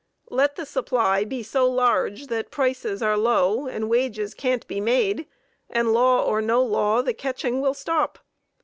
[0.31, 5.27] Let the supply be so large that prices are low and wages can't be made,
[5.69, 8.17] and law or no law, the catching will stop.